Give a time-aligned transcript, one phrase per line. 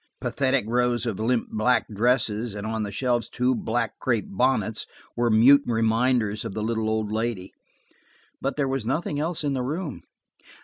[0.19, 5.29] Pathetic rows of limp black dresses and on the shelves two black crepe bonnets were
[5.29, 7.53] mute reminders of the little old lady.
[8.41, 10.01] But there was nothing else in the room.